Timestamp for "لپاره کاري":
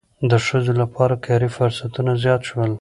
0.81-1.49